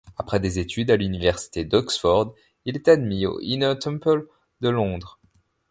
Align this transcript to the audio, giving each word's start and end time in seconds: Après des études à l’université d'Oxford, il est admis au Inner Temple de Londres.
Après 0.17 0.39
des 0.39 0.57
études 0.57 0.89
à 0.89 0.97
l’université 0.97 1.63
d'Oxford, 1.63 2.33
il 2.65 2.75
est 2.75 2.87
admis 2.87 3.27
au 3.27 3.39
Inner 3.41 3.77
Temple 3.77 4.27
de 4.59 4.69
Londres. 4.69 5.19